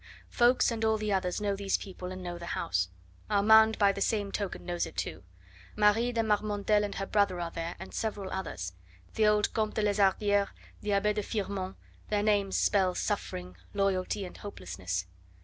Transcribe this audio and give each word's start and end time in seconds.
Ffoulkes 0.31 0.71
and 0.71 0.83
all 0.83 0.97
the 0.97 1.13
others 1.13 1.39
know 1.39 1.55
these 1.55 1.77
people 1.77 2.11
and 2.11 2.23
know 2.23 2.39
the 2.39 2.57
house; 2.57 2.89
Armand 3.29 3.77
by 3.77 3.91
the 3.91 4.01
same 4.01 4.31
token 4.31 4.65
knows 4.65 4.87
it 4.87 4.97
too. 4.97 5.21
Marie 5.75 6.11
de 6.11 6.23
Marmontel 6.23 6.83
and 6.83 6.95
her 6.95 7.05
brother 7.05 7.39
are 7.39 7.51
there, 7.51 7.75
and 7.77 7.93
several 7.93 8.31
others; 8.31 8.73
the 9.13 9.27
old 9.27 9.53
Comte 9.53 9.75
de 9.75 9.83
Lezardiere, 9.83 10.47
the 10.81 10.91
Abbe 10.91 11.13
de 11.13 11.21
Firmont; 11.21 11.75
their 12.09 12.23
names 12.23 12.57
spell 12.57 12.95
suffering, 12.95 13.55
loyalty, 13.75 14.25
and 14.25 14.37
hopelessness. 14.37 15.05